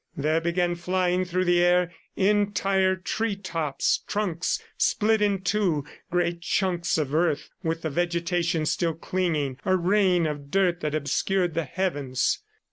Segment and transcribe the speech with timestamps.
[0.17, 7.13] There began flying through the air entire treetops, trunks split in two, great chunks of
[7.13, 12.39] earth with the vegetation still clinging, a rain of dirt that obscured the heavens.